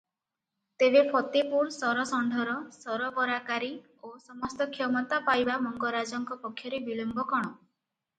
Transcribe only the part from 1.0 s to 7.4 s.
ଫତେପୂର ସରଷଣ୍ତର ସରବରାକାରୀ ଓ ସମସ୍ତ କ୍ଷମତା ପାଇବା ମଙ୍ଗରାଜଙ୍କ ପକ୍ଷରେ ବିଳମ୍ବ